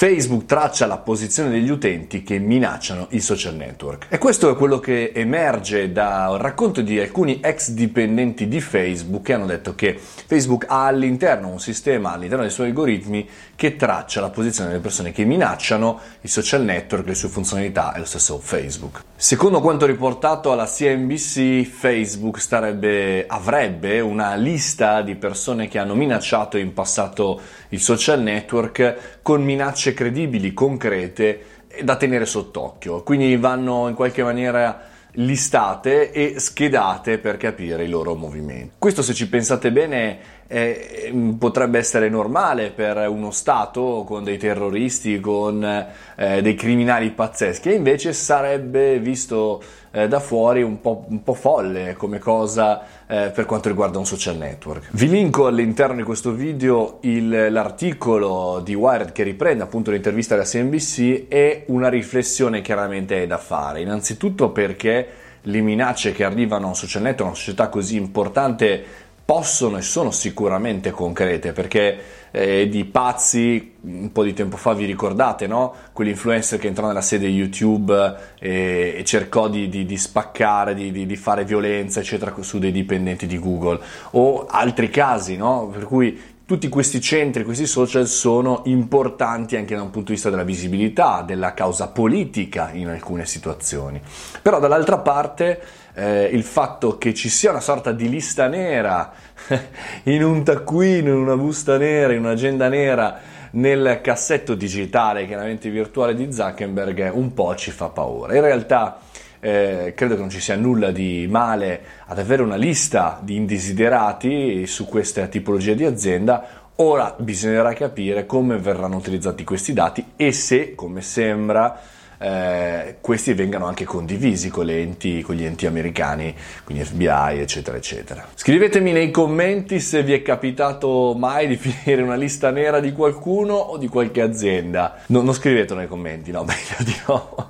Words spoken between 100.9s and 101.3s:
in